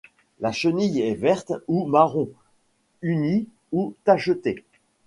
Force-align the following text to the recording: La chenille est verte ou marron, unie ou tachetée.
La 0.39 0.51
chenille 0.51 0.99
est 1.01 1.13
verte 1.13 1.53
ou 1.67 1.85
marron, 1.85 2.31
unie 3.03 3.47
ou 3.71 3.93
tachetée. 4.03 4.65